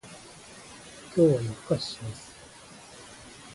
[1.13, 2.31] 今日は夜更かしします